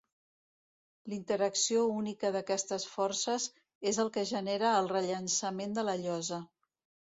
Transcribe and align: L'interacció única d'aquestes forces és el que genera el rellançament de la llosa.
L'interacció 1.11 1.83
única 1.97 2.31
d'aquestes 2.37 2.87
forces 2.95 3.47
és 3.93 4.01
el 4.07 4.11
que 4.17 4.27
genera 4.33 4.75
el 4.81 4.93
rellançament 4.97 5.79
de 5.81 5.87
la 5.93 5.99
llosa. 6.05 6.45